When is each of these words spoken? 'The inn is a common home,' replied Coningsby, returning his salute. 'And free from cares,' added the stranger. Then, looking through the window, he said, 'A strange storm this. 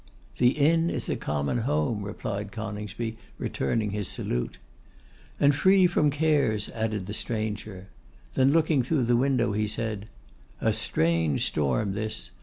'The 0.37 0.53
inn 0.57 0.89
is 0.89 1.07
a 1.09 1.15
common 1.15 1.59
home,' 1.59 2.01
replied 2.01 2.51
Coningsby, 2.51 3.17
returning 3.37 3.91
his 3.91 4.07
salute. 4.07 4.57
'And 5.39 5.53
free 5.53 5.85
from 5.85 6.09
cares,' 6.09 6.69
added 6.71 7.05
the 7.05 7.13
stranger. 7.13 7.85
Then, 8.33 8.49
looking 8.51 8.81
through 8.81 9.03
the 9.03 9.15
window, 9.15 9.51
he 9.51 9.67
said, 9.67 10.07
'A 10.59 10.73
strange 10.73 11.45
storm 11.45 11.93
this. 11.93 12.31